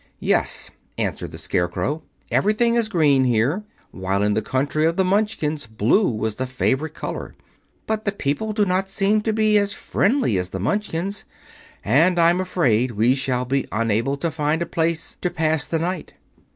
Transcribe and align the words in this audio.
"Yes," 0.19 0.71
answered 0.97 1.31
the 1.31 1.37
Scarecrow. 1.37 2.01
"Everything 2.31 2.73
is 2.73 2.89
green 2.89 3.23
here, 3.23 3.61
while 3.91 4.23
in 4.23 4.33
the 4.33 4.41
country 4.41 4.83
of 4.87 4.95
the 4.97 5.05
Munchkins 5.05 5.67
blue 5.67 6.09
was 6.09 6.33
the 6.37 6.47
favorite 6.47 6.95
color. 6.95 7.35
But 7.85 8.05
the 8.05 8.11
people 8.11 8.51
do 8.51 8.65
not 8.65 8.89
seem 8.89 9.21
to 9.21 9.31
be 9.31 9.59
as 9.59 9.73
friendly 9.73 10.39
as 10.39 10.49
the 10.49 10.59
Munchkins, 10.59 11.23
and 11.85 12.17
I'm 12.17 12.41
afraid 12.41 12.89
we 12.93 13.13
shall 13.13 13.45
be 13.45 13.67
unable 13.71 14.17
to 14.17 14.31
find 14.31 14.63
a 14.63 14.65
place 14.65 15.17
to 15.21 15.29
pass 15.29 15.67
the 15.67 15.77
night." 15.77 16.13